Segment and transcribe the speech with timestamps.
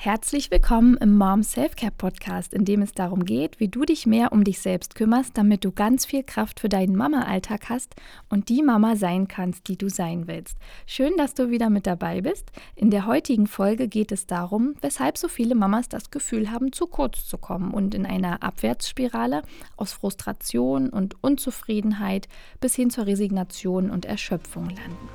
[0.00, 4.30] Herzlich willkommen im Mom Selfcare Podcast, in dem es darum geht, wie du dich mehr
[4.30, 7.96] um dich selbst kümmerst, damit du ganz viel Kraft für deinen Mama-Alltag hast
[8.28, 10.56] und die Mama sein kannst, die du sein willst.
[10.86, 12.52] Schön, dass du wieder mit dabei bist.
[12.76, 16.86] In der heutigen Folge geht es darum, weshalb so viele Mamas das Gefühl haben, zu
[16.86, 19.42] kurz zu kommen und in einer Abwärtsspirale
[19.76, 22.28] aus Frustration und Unzufriedenheit
[22.60, 25.08] bis hin zur Resignation und Erschöpfung landen.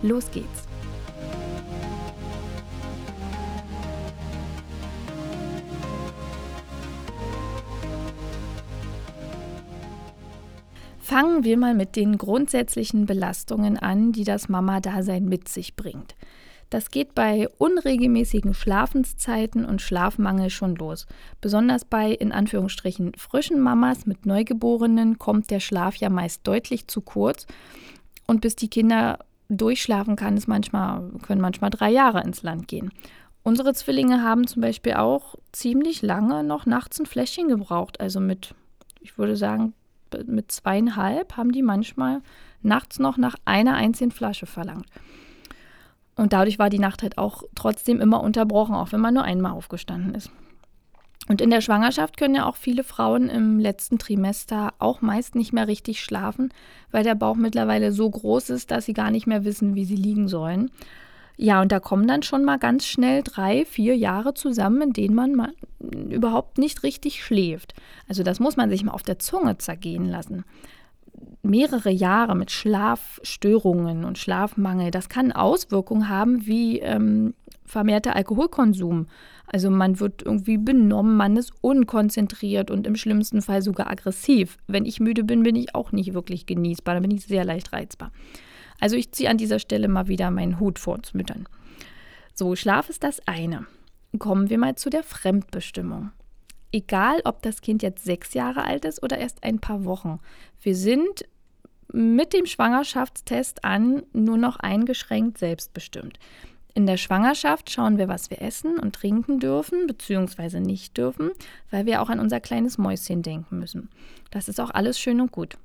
[0.00, 0.66] Los geht's!
[11.10, 16.14] Fangen wir mal mit den grundsätzlichen Belastungen an, die das Mama-Dasein mit sich bringt.
[16.70, 21.08] Das geht bei unregelmäßigen Schlafenszeiten und Schlafmangel schon los.
[21.40, 27.00] Besonders bei in Anführungsstrichen frischen Mamas mit Neugeborenen kommt der Schlaf ja meist deutlich zu
[27.00, 27.48] kurz
[28.28, 32.92] und bis die Kinder durchschlafen kann es manchmal können manchmal drei Jahre ins Land gehen.
[33.42, 38.54] Unsere Zwillinge haben zum Beispiel auch ziemlich lange noch nachts ein Fläschchen gebraucht, also mit
[39.00, 39.74] ich würde sagen
[40.26, 42.22] mit zweieinhalb haben die manchmal
[42.62, 44.86] nachts noch nach einer einzigen Flasche verlangt.
[46.16, 49.52] Und dadurch war die Nacht halt auch trotzdem immer unterbrochen, auch wenn man nur einmal
[49.52, 50.30] aufgestanden ist.
[51.28, 55.52] Und in der Schwangerschaft können ja auch viele Frauen im letzten Trimester auch meist nicht
[55.52, 56.52] mehr richtig schlafen,
[56.90, 59.96] weil der Bauch mittlerweile so groß ist, dass sie gar nicht mehr wissen, wie sie
[59.96, 60.70] liegen sollen.
[61.42, 65.14] Ja, und da kommen dann schon mal ganz schnell drei, vier Jahre zusammen, in denen
[65.14, 67.72] man mal überhaupt nicht richtig schläft.
[68.06, 70.44] Also das muss man sich mal auf der Zunge zergehen lassen.
[71.42, 77.32] Mehrere Jahre mit Schlafstörungen und Schlafmangel, das kann Auswirkungen haben wie ähm,
[77.64, 79.06] vermehrter Alkoholkonsum.
[79.46, 84.58] Also man wird irgendwie benommen, man ist unkonzentriert und im schlimmsten Fall sogar aggressiv.
[84.66, 87.72] Wenn ich müde bin, bin ich auch nicht wirklich genießbar, dann bin ich sehr leicht
[87.72, 88.12] reizbar.
[88.80, 91.46] Also ich ziehe an dieser Stelle mal wieder meinen Hut vor uns Müttern.
[92.34, 93.66] So, Schlaf ist das eine.
[94.18, 96.10] Kommen wir mal zu der Fremdbestimmung.
[96.72, 100.20] Egal, ob das Kind jetzt sechs Jahre alt ist oder erst ein paar Wochen.
[100.62, 101.24] Wir sind
[101.92, 106.18] mit dem Schwangerschaftstest an nur noch eingeschränkt selbstbestimmt.
[106.72, 110.60] In der Schwangerschaft schauen wir, was wir essen und trinken dürfen bzw.
[110.60, 111.32] nicht dürfen,
[111.70, 113.90] weil wir auch an unser kleines Mäuschen denken müssen.
[114.30, 115.58] Das ist auch alles schön und gut.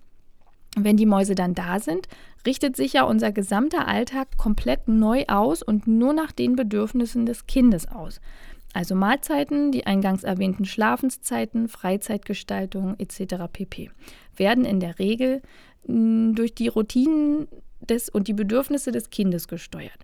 [0.75, 2.07] Wenn die Mäuse dann da sind,
[2.45, 7.47] richtet sich ja unser gesamter Alltag komplett neu aus und nur nach den Bedürfnissen des
[7.47, 8.19] Kindes aus.
[8.73, 13.45] Also Mahlzeiten, die eingangs erwähnten Schlafenszeiten, Freizeitgestaltung etc.
[13.51, 13.89] pp.
[14.35, 15.41] werden in der Regel
[15.87, 17.47] durch die Routinen
[17.79, 19.99] des und die Bedürfnisse des Kindes gesteuert.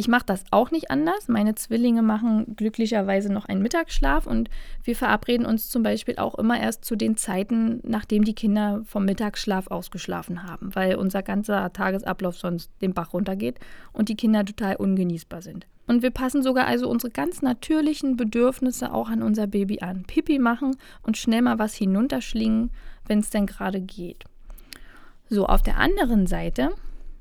[0.00, 1.28] Ich mache das auch nicht anders.
[1.28, 4.48] Meine Zwillinge machen glücklicherweise noch einen Mittagsschlaf und
[4.82, 9.04] wir verabreden uns zum Beispiel auch immer erst zu den Zeiten, nachdem die Kinder vom
[9.04, 13.58] Mittagsschlaf ausgeschlafen haben, weil unser ganzer Tagesablauf sonst den Bach runtergeht
[13.92, 15.66] und die Kinder total ungenießbar sind.
[15.86, 20.04] Und wir passen sogar also unsere ganz natürlichen Bedürfnisse auch an unser Baby an.
[20.04, 22.70] Pipi machen und schnell mal was hinunterschlingen,
[23.06, 24.24] wenn es denn gerade geht.
[25.28, 26.70] So, auf der anderen Seite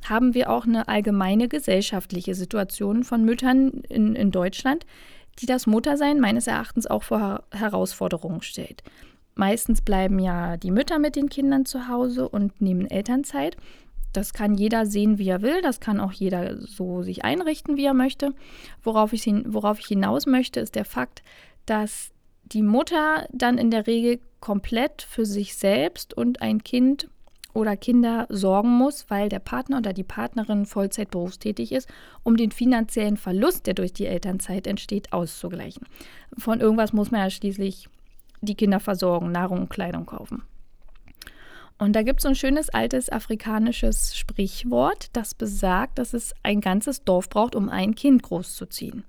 [0.07, 4.85] haben wir auch eine allgemeine gesellschaftliche Situation von Müttern in, in Deutschland,
[5.39, 8.83] die das Muttersein meines Erachtens auch vor Herausforderungen stellt.
[9.35, 13.55] Meistens bleiben ja die Mütter mit den Kindern zu Hause und nehmen Elternzeit.
[14.11, 15.61] Das kann jeder sehen, wie er will.
[15.61, 18.33] Das kann auch jeder so sich einrichten, wie er möchte.
[18.83, 21.23] Worauf ich, worauf ich hinaus möchte, ist der Fakt,
[21.65, 22.11] dass
[22.43, 27.09] die Mutter dann in der Regel komplett für sich selbst und ein Kind
[27.53, 31.89] oder Kinder sorgen muss, weil der Partner oder die Partnerin Vollzeit berufstätig ist,
[32.23, 35.85] um den finanziellen Verlust, der durch die Elternzeit entsteht, auszugleichen.
[36.37, 37.89] Von irgendwas muss man ja schließlich
[38.41, 40.43] die Kinder versorgen, Nahrung und Kleidung kaufen.
[41.77, 46.59] Und da gibt es so ein schönes altes afrikanisches Sprichwort, das besagt, dass es ein
[46.59, 49.05] ganzes Dorf braucht, um ein Kind großzuziehen.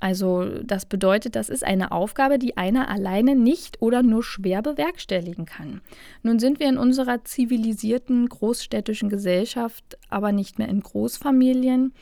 [0.00, 5.46] Also das bedeutet, das ist eine Aufgabe, die einer alleine nicht oder nur schwer bewerkstelligen
[5.46, 5.80] kann.
[6.22, 11.94] Nun sind wir in unserer zivilisierten großstädtischen Gesellschaft aber nicht mehr in Großfamilien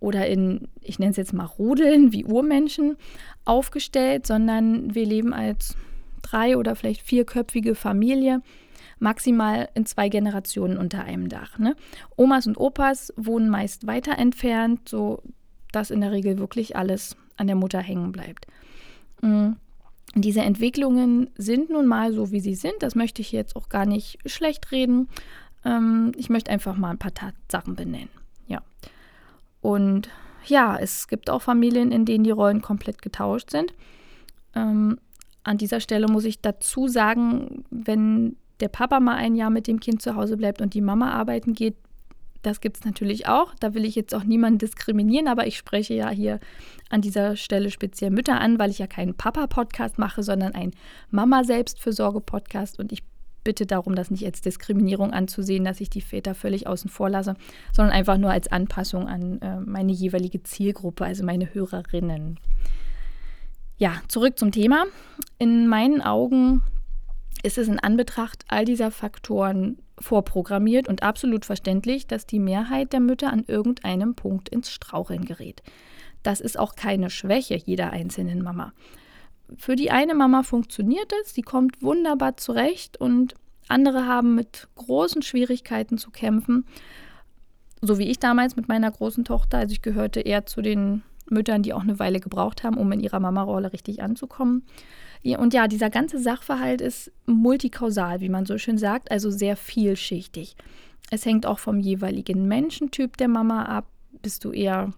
[0.00, 2.96] oder in, ich nenne es jetzt mal Rudeln wie Urmenschen
[3.44, 5.76] aufgestellt, sondern wir leben als
[6.22, 8.42] drei- oder vielleicht vierköpfige Familie
[8.98, 11.58] maximal in zwei Generationen unter einem Dach.
[11.58, 11.76] Ne?
[12.16, 15.22] Omas und Opas wohnen meist weiter entfernt, so
[15.72, 18.46] dass in der Regel wirklich alles an der Mutter hängen bleibt.
[19.22, 19.56] Mhm.
[20.14, 22.74] Diese Entwicklungen sind nun mal so, wie sie sind.
[22.80, 25.08] Das möchte ich jetzt auch gar nicht schlecht reden.
[25.64, 28.08] Ähm, ich möchte einfach mal ein paar Tatsachen benennen.
[28.46, 28.62] Ja.
[29.60, 30.08] Und
[30.46, 33.74] ja, es gibt auch Familien, in denen die Rollen komplett getauscht sind.
[34.54, 34.98] Ähm,
[35.44, 39.80] an dieser Stelle muss ich dazu sagen, wenn der Papa mal ein Jahr mit dem
[39.80, 41.76] Kind zu Hause bleibt und die Mama arbeiten geht,
[42.48, 43.54] Das gibt es natürlich auch.
[43.60, 46.40] Da will ich jetzt auch niemanden diskriminieren, aber ich spreche ja hier
[46.88, 50.72] an dieser Stelle speziell Mütter an, weil ich ja keinen Papa-Podcast mache, sondern einen
[51.10, 52.78] Mama-Selbstfürsorge-Podcast.
[52.78, 53.02] Und ich
[53.44, 57.34] bitte darum, das nicht als Diskriminierung anzusehen, dass ich die Väter völlig außen vor lasse,
[57.70, 62.40] sondern einfach nur als Anpassung an äh, meine jeweilige Zielgruppe, also meine Hörerinnen.
[63.76, 64.86] Ja, zurück zum Thema.
[65.38, 66.62] In meinen Augen
[67.42, 73.00] ist es in Anbetracht all dieser Faktoren vorprogrammiert und absolut verständlich, dass die Mehrheit der
[73.00, 75.62] Mütter an irgendeinem Punkt ins Straucheln gerät.
[76.22, 78.72] Das ist auch keine Schwäche jeder einzelnen Mama.
[79.56, 83.34] Für die eine Mama funktioniert es, sie kommt wunderbar zurecht und
[83.68, 86.64] andere haben mit großen Schwierigkeiten zu kämpfen.
[87.80, 89.58] So wie ich damals mit meiner großen Tochter.
[89.58, 93.00] Also ich gehörte eher zu den Müttern, die auch eine Weile gebraucht haben, um in
[93.00, 94.64] ihrer Mama-Rolle richtig anzukommen.
[95.24, 100.56] Und ja, dieser ganze Sachverhalt ist multikausal, wie man so schön sagt, also sehr vielschichtig.
[101.10, 103.86] Es hängt auch vom jeweiligen Menschentyp der Mama ab.
[104.22, 104.92] Bist du eher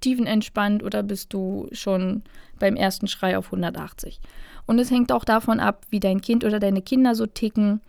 [0.00, 2.22] tiefenentspannt oder bist du schon
[2.58, 4.20] beim ersten Schrei auf 180?
[4.66, 7.80] Und es hängt auch davon ab, wie dein Kind oder deine Kinder so ticken,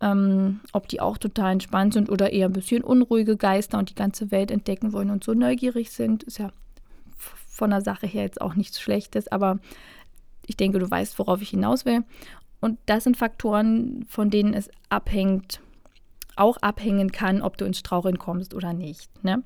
[0.00, 3.94] ähm, ob die auch total entspannt sind oder eher ein bisschen unruhige Geister und die
[3.94, 6.22] ganze Welt entdecken wollen und so neugierig sind.
[6.24, 6.50] Ist ja
[7.16, 9.58] von der Sache her jetzt auch nichts Schlechtes, aber
[10.50, 12.02] ich denke, du weißt, worauf ich hinaus will.
[12.60, 15.60] Und das sind Faktoren, von denen es abhängt,
[16.34, 19.24] auch abhängen kann, ob du ins Straucheln kommst oder nicht.
[19.24, 19.44] Ne?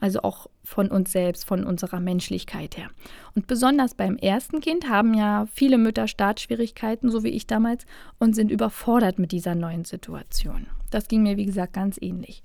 [0.00, 2.88] Also auch von uns selbst, von unserer Menschlichkeit her.
[3.34, 7.84] Und besonders beim ersten Kind haben ja viele Mütter Startschwierigkeiten, so wie ich damals,
[8.18, 10.68] und sind überfordert mit dieser neuen Situation.
[10.90, 12.42] Das ging mir, wie gesagt, ganz ähnlich.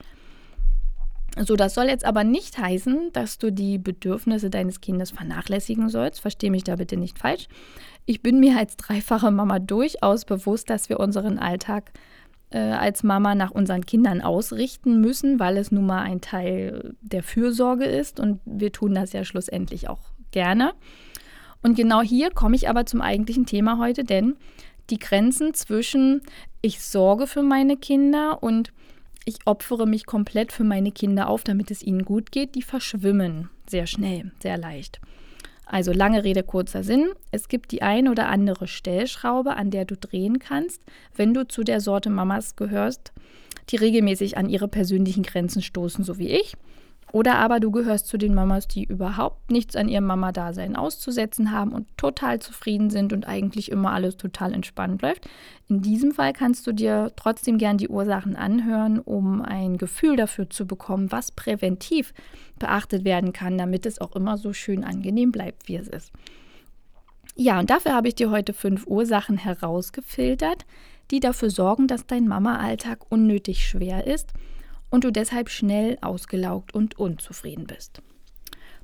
[1.37, 6.19] So, das soll jetzt aber nicht heißen, dass du die Bedürfnisse deines Kindes vernachlässigen sollst.
[6.19, 7.47] Verstehe mich da bitte nicht falsch.
[8.05, 11.91] Ich bin mir als dreifache Mama durchaus bewusst, dass wir unseren Alltag
[12.49, 17.23] äh, als Mama nach unseren Kindern ausrichten müssen, weil es nun mal ein Teil der
[17.23, 20.01] Fürsorge ist und wir tun das ja schlussendlich auch
[20.31, 20.73] gerne.
[21.63, 24.35] Und genau hier komme ich aber zum eigentlichen Thema heute, denn
[24.89, 26.21] die Grenzen zwischen
[26.61, 28.73] ich sorge für meine Kinder und
[29.25, 33.49] ich opfere mich komplett für meine Kinder auf, damit es ihnen gut geht, die verschwimmen
[33.67, 34.99] sehr schnell, sehr leicht.
[35.65, 37.11] Also lange Rede, kurzer Sinn.
[37.31, 40.81] Es gibt die ein oder andere Stellschraube, an der du drehen kannst,
[41.15, 43.13] wenn du zu der Sorte Mamas gehörst,
[43.69, 46.55] die regelmäßig an ihre persönlichen Grenzen stoßen, so wie ich.
[47.11, 51.73] Oder aber du gehörst zu den Mamas, die überhaupt nichts an ihrem Mama-Dasein auszusetzen haben
[51.73, 55.27] und total zufrieden sind und eigentlich immer alles total entspannt läuft.
[55.67, 60.49] In diesem Fall kannst du dir trotzdem gern die Ursachen anhören, um ein Gefühl dafür
[60.49, 62.13] zu bekommen, was präventiv
[62.59, 66.13] beachtet werden kann, damit es auch immer so schön angenehm bleibt, wie es ist.
[67.35, 70.65] Ja, und dafür habe ich dir heute fünf Ursachen herausgefiltert,
[71.11, 74.33] die dafür sorgen, dass dein Mama-Alltag unnötig schwer ist
[74.91, 78.03] und du deshalb schnell ausgelaugt und unzufrieden bist.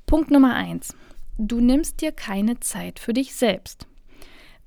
[0.06, 0.96] Punkt Nummer eins:
[1.36, 3.86] Du nimmst dir keine Zeit für dich selbst.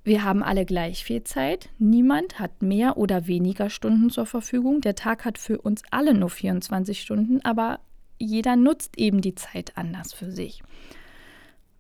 [0.04, 1.70] Wir haben alle gleich viel Zeit.
[1.78, 4.82] Niemand hat mehr oder weniger Stunden zur Verfügung.
[4.82, 7.80] Der Tag hat für uns alle nur 24 Stunden, aber
[8.18, 10.64] jeder nutzt eben die Zeit anders für sich.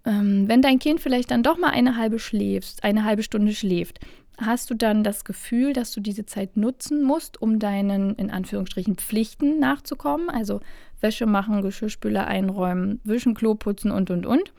[0.05, 3.99] Ähm, wenn dein Kind vielleicht dann doch mal eine halbe schläfst, eine halbe Stunde schläft,
[4.45, 8.95] hast du dann das Gefühl, dass du diese Zeit nutzen musst, um deinen in Anführungsstrichen
[8.95, 10.59] Pflichten nachzukommen, also
[10.99, 14.53] Wäsche machen, Geschirrspüler einräumen, wischen, Klo putzen und und und.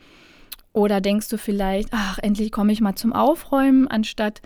[0.73, 4.41] Oder denkst du vielleicht, ach, endlich komme ich mal zum Aufräumen, anstatt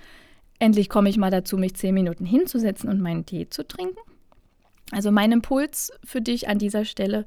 [0.60, 4.00] endlich komme ich mal dazu, mich zehn Minuten hinzusetzen und meinen Tee zu trinken?
[4.92, 7.26] Also mein Impuls für dich an dieser Stelle,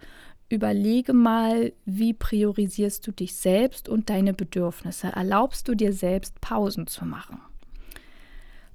[0.48, 5.08] überlege mal, wie priorisierst du dich selbst und deine Bedürfnisse?
[5.08, 7.40] Erlaubst du dir selbst Pausen zu machen?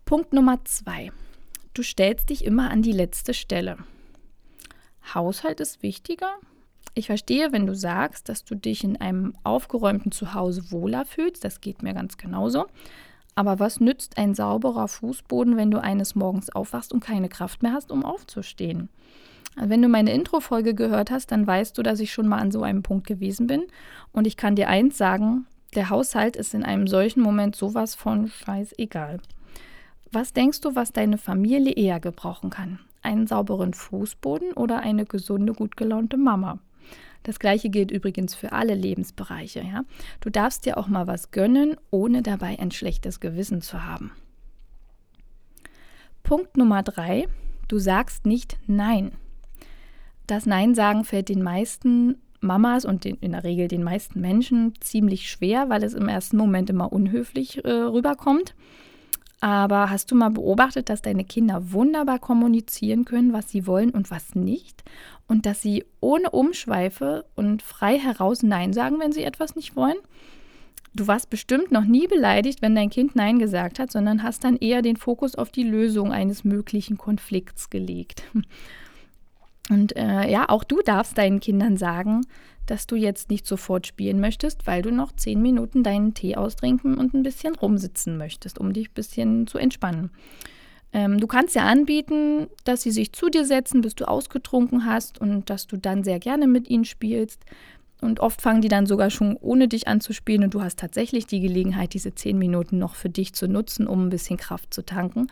[0.06, 1.12] Punkt Nummer zwei.
[1.74, 3.78] Du stellst dich immer an die letzte Stelle.
[5.16, 6.30] Haushalt ist wichtiger.
[6.94, 11.44] Ich verstehe, wenn du sagst, dass du dich in einem aufgeräumten Zuhause wohler fühlst.
[11.44, 12.68] Das geht mir ganz genauso.
[13.34, 17.74] Aber was nützt ein sauberer Fußboden, wenn du eines Morgens aufwachst und keine Kraft mehr
[17.74, 18.90] hast, um aufzustehen?
[19.56, 22.62] Wenn du meine Intro-Folge gehört hast, dann weißt du, dass ich schon mal an so
[22.62, 23.64] einem Punkt gewesen bin.
[24.12, 28.28] Und ich kann dir eins sagen: Der Haushalt ist in einem solchen Moment sowas von
[28.28, 29.20] scheißegal.
[30.12, 32.80] Was denkst du, was deine Familie eher gebrauchen kann?
[33.02, 36.60] Einen sauberen Fußboden oder eine gesunde, gut gelaunte Mama?
[37.24, 39.62] Das gleiche gilt übrigens für alle Lebensbereiche.
[39.62, 39.84] Ja?
[40.22, 44.12] Du darfst dir auch mal was gönnen, ohne dabei ein schlechtes Gewissen zu haben.
[46.22, 47.28] Punkt Nummer drei.
[47.68, 49.12] Du sagst nicht Nein.
[50.28, 54.74] Das Nein sagen fällt den meisten Mamas und den, in der Regel den meisten Menschen
[54.80, 58.56] ziemlich schwer, weil es im ersten Moment immer unhöflich äh, rüberkommt.
[59.42, 64.10] Aber hast du mal beobachtet, dass deine Kinder wunderbar kommunizieren können, was sie wollen und
[64.10, 64.84] was nicht?
[65.28, 69.98] Und dass sie ohne Umschweife und frei heraus Nein sagen, wenn sie etwas nicht wollen?
[70.94, 74.56] Du warst bestimmt noch nie beleidigt, wenn dein Kind Nein gesagt hat, sondern hast dann
[74.56, 78.24] eher den Fokus auf die Lösung eines möglichen Konflikts gelegt.
[79.70, 82.22] Und äh, ja, auch du darfst deinen Kindern sagen,
[82.66, 86.98] dass du jetzt nicht sofort spielen möchtest, weil du noch zehn Minuten deinen Tee austrinken
[86.98, 90.12] und ein bisschen rumsitzen möchtest, um dich ein bisschen zu entspannen.
[90.94, 95.20] Ähm, du kannst ja anbieten, dass sie sich zu dir setzen, bis du ausgetrunken hast
[95.20, 97.44] und dass du dann sehr gerne mit ihnen spielst.
[98.02, 100.80] Und oft fangen die dann sogar schon ohne dich an zu spielen und du hast
[100.80, 104.74] tatsächlich die Gelegenheit, diese zehn Minuten noch für dich zu nutzen, um ein bisschen Kraft
[104.74, 105.28] zu tanken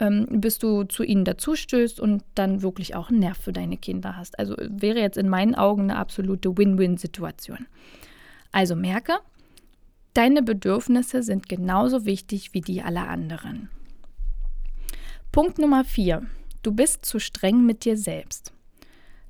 [0.00, 4.16] ähm, bis du zu ihnen dazustößt und dann wirklich auch einen Nerv für deine Kinder
[4.16, 4.38] hast.
[4.38, 7.66] Also wäre jetzt in meinen Augen eine absolute Win-Win-Situation.
[8.52, 9.14] Also merke,
[10.14, 13.68] deine Bedürfnisse sind genauso wichtig wie die aller anderen.
[15.32, 16.22] Punkt Nummer vier.
[16.62, 18.52] Du bist zu streng mit dir selbst.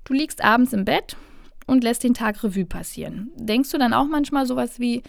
[0.04, 1.16] Du liegst abends im Bett
[1.66, 3.32] und lässt den Tag Revue passieren.
[3.36, 5.02] Denkst du dann auch manchmal sowas wie,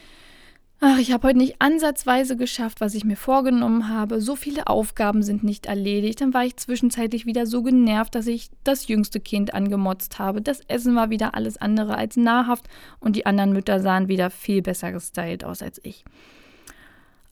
[0.87, 4.21] Ach, ich habe heute nicht ansatzweise geschafft, was ich mir vorgenommen habe.
[4.21, 6.21] So viele Aufgaben sind nicht erledigt.
[6.21, 10.43] Dann war ich zwischenzeitlich wieder so genervt, dass ich das jüngste Kind angemotzt habe.
[10.43, 12.67] Das Essen war wieder alles andere als nahrhaft
[12.99, 16.05] und die anderen Mütter sahen wieder viel besser gestylt aus als ich.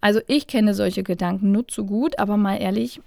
[0.02, 3.02] Also ich kenne solche Gedanken nur zu gut, aber mal ehrlich,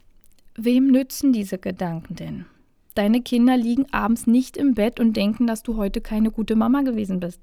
[0.54, 2.44] wem nützen diese Gedanken denn?
[2.94, 6.82] Deine Kinder liegen abends nicht im Bett und denken, dass du heute keine gute Mama
[6.82, 7.40] gewesen bist.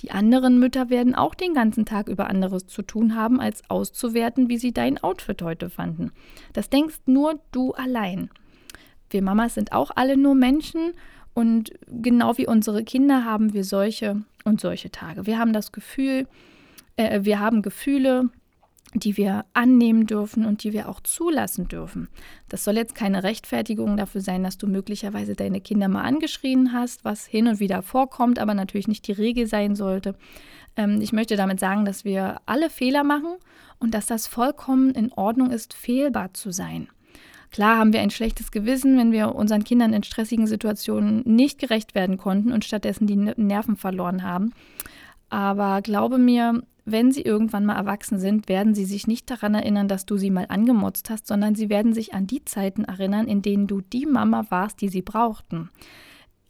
[0.00, 4.48] Die anderen Mütter werden auch den ganzen Tag über anderes zu tun haben, als auszuwerten,
[4.48, 6.10] wie sie dein Outfit heute fanden.
[6.52, 8.30] Das denkst nur du allein.
[9.10, 10.92] Wir Mamas sind auch alle nur Menschen
[11.34, 15.26] und genau wie unsere Kinder haben wir solche und solche Tage.
[15.26, 16.26] Wir haben das Gefühl,
[16.96, 18.30] äh, wir haben Gefühle,
[18.94, 22.08] die wir annehmen dürfen und die wir auch zulassen dürfen.
[22.48, 27.04] Das soll jetzt keine Rechtfertigung dafür sein, dass du möglicherweise deine Kinder mal angeschrien hast,
[27.04, 30.14] was hin und wieder vorkommt, aber natürlich nicht die Regel sein sollte.
[30.76, 33.36] Ähm, ich möchte damit sagen, dass wir alle Fehler machen
[33.78, 36.88] und dass das vollkommen in Ordnung ist, fehlbar zu sein.
[37.50, 41.94] Klar haben wir ein schlechtes Gewissen, wenn wir unseren Kindern in stressigen Situationen nicht gerecht
[41.94, 44.54] werden konnten und stattdessen die Nerven verloren haben.
[45.28, 49.88] Aber glaube mir, wenn sie irgendwann mal erwachsen sind, werden sie sich nicht daran erinnern,
[49.88, 53.42] dass du sie mal angemotzt hast, sondern sie werden sich an die Zeiten erinnern, in
[53.42, 55.70] denen du die Mama warst, die sie brauchten.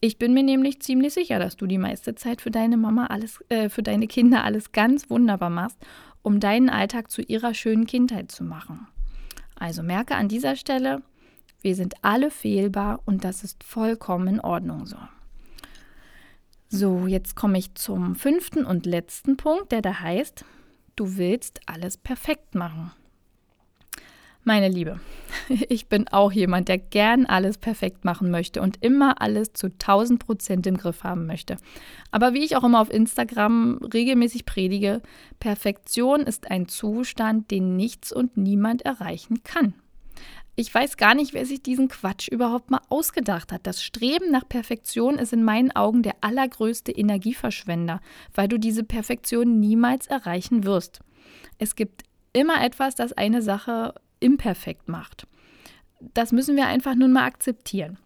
[0.00, 3.40] Ich bin mir nämlich ziemlich sicher, dass du die meiste Zeit für deine Mama alles,
[3.50, 5.78] äh, für deine Kinder alles ganz wunderbar machst,
[6.22, 8.88] um deinen Alltag zu ihrer schönen Kindheit zu machen.
[9.54, 11.02] Also merke an dieser Stelle,
[11.60, 14.96] wir sind alle fehlbar und das ist vollkommen in Ordnung so.
[16.74, 20.46] So, jetzt komme ich zum fünften und letzten Punkt, der da heißt,
[20.96, 22.92] du willst alles perfekt machen.
[24.42, 24.98] Meine Liebe,
[25.68, 30.24] ich bin auch jemand, der gern alles perfekt machen möchte und immer alles zu 1000
[30.24, 31.58] Prozent im Griff haben möchte.
[32.10, 35.02] Aber wie ich auch immer auf Instagram regelmäßig predige,
[35.40, 39.74] Perfektion ist ein Zustand, den nichts und niemand erreichen kann.
[40.54, 43.66] Ich weiß gar nicht, wer sich diesen Quatsch überhaupt mal ausgedacht hat.
[43.66, 48.00] Das Streben nach Perfektion ist in meinen Augen der allergrößte Energieverschwender,
[48.34, 51.00] weil du diese Perfektion niemals erreichen wirst.
[51.58, 52.02] Es gibt
[52.34, 55.26] immer etwas, das eine Sache imperfekt macht.
[56.00, 57.98] Das müssen wir einfach nun mal akzeptieren.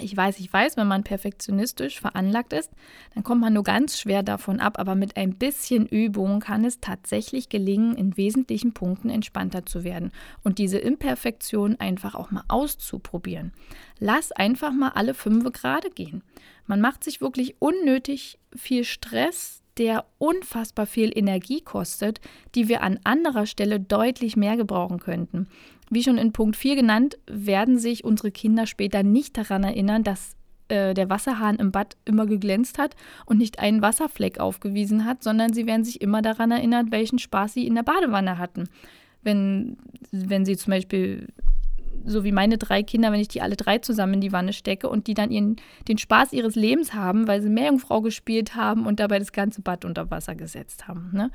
[0.00, 2.70] Ich weiß, ich weiß, wenn man perfektionistisch veranlagt ist,
[3.14, 6.80] dann kommt man nur ganz schwer davon ab, aber mit ein bisschen Übung kann es
[6.80, 10.10] tatsächlich gelingen, in wesentlichen Punkten entspannter zu werden
[10.44, 13.52] und diese Imperfektion einfach auch mal auszuprobieren.
[13.98, 16.22] Lass einfach mal alle fünf gerade gehen.
[16.66, 22.20] Man macht sich wirklich unnötig viel Stress, der unfassbar viel Energie kostet,
[22.54, 25.48] die wir an anderer Stelle deutlich mehr gebrauchen könnten.
[25.92, 30.36] Wie schon in Punkt 4 genannt, werden sich unsere Kinder später nicht daran erinnern, dass
[30.68, 32.96] äh, der Wasserhahn im Bad immer geglänzt hat
[33.26, 37.52] und nicht einen Wasserfleck aufgewiesen hat, sondern sie werden sich immer daran erinnern, welchen Spaß
[37.52, 38.70] sie in der Badewanne hatten.
[39.22, 39.76] Wenn,
[40.12, 41.28] wenn sie zum Beispiel
[42.06, 44.88] so wie meine drei Kinder, wenn ich die alle drei zusammen in die Wanne stecke
[44.88, 45.56] und die dann ihren,
[45.88, 49.84] den Spaß ihres Lebens haben, weil sie Meerjungfrau gespielt haben und dabei das ganze Bad
[49.84, 51.10] unter Wasser gesetzt haben.
[51.12, 51.30] Ne?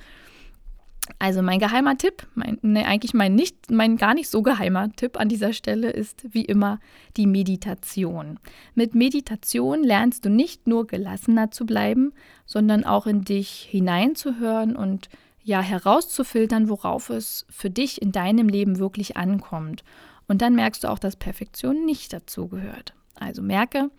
[1.19, 5.19] Also mein geheimer Tipp, mein, ne, eigentlich mein nicht, mein gar nicht so geheimer Tipp
[5.19, 6.79] an dieser Stelle ist wie immer
[7.15, 8.39] die Meditation.
[8.75, 12.13] Mit Meditation lernst du nicht nur gelassener zu bleiben,
[12.45, 15.09] sondern auch in dich hineinzuhören und
[15.43, 19.83] ja herauszufiltern, worauf es für dich in deinem Leben wirklich ankommt.
[20.27, 22.93] Und dann merkst du auch, dass Perfektion nicht dazu gehört.
[23.15, 23.89] Also merke,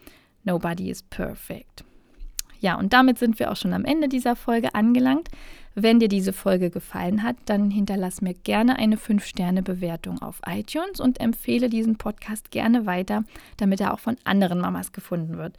[0.44, 1.84] nobody is perfect.
[2.60, 5.28] Ja, und damit sind wir auch schon am Ende dieser Folge angelangt.
[5.80, 11.20] Wenn dir diese Folge gefallen hat, dann hinterlass mir gerne eine 5-Sterne-Bewertung auf iTunes und
[11.20, 13.22] empfehle diesen Podcast gerne weiter,
[13.58, 15.56] damit er auch von anderen Mamas gefunden wird.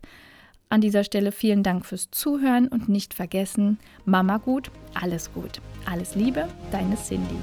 [0.71, 5.61] An dieser Stelle vielen Dank fürs Zuhören und nicht vergessen, Mama gut, alles gut.
[5.85, 7.37] Alles Liebe, deine Cindy.